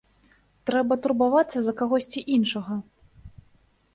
Трэба 0.69 0.93
турбавацца 1.03 1.57
за 1.67 1.75
кагосьці 1.81 2.25
іншага. 2.37 2.81